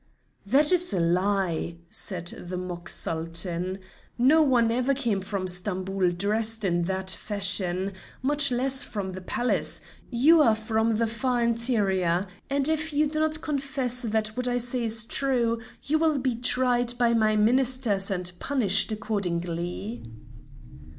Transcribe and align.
"That's 0.47 0.93
a 0.93 0.99
lie," 0.99 1.75
said 1.91 2.25
the 2.35 2.57
mock 2.57 2.89
Sultan, 2.89 3.77
"no 4.17 4.41
one 4.41 4.71
ever 4.71 4.95
came 4.95 5.21
from 5.21 5.47
Stamboul 5.47 6.11
dressed 6.13 6.65
in 6.65 6.81
that 6.85 7.11
fashion, 7.11 7.93
much 8.23 8.51
less 8.51 8.83
from 8.83 9.09
the 9.09 9.21
Palace; 9.21 9.81
you 10.09 10.41
are 10.41 10.55
from 10.55 10.95
the 10.95 11.05
far 11.05 11.43
interior, 11.43 12.25
and 12.49 12.67
if 12.67 12.91
you 12.91 13.05
do 13.05 13.19
not 13.19 13.41
confess 13.43 14.01
that 14.01 14.29
what 14.29 14.47
I 14.47 14.57
say 14.57 14.83
is 14.85 15.03
true, 15.05 15.61
you 15.83 15.99
will 15.99 16.17
be 16.17 16.33
tried 16.33 16.97
by 16.97 17.13
my 17.13 17.35
Ministers, 17.35 18.09
and 18.09 18.31
punished 18.39 18.91
accordingly." 18.91 20.01